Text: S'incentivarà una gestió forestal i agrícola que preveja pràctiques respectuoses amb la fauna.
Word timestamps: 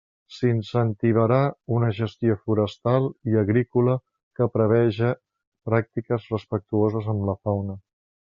S'incentivarà 0.35 1.41
una 1.75 1.89
gestió 1.97 2.37
forestal 2.47 3.05
i 3.33 3.37
agrícola 3.43 3.95
que 4.39 4.47
preveja 4.57 5.13
pràctiques 5.71 6.27
respectuoses 6.37 7.13
amb 7.15 7.29
la 7.31 7.37
fauna. 7.45 7.77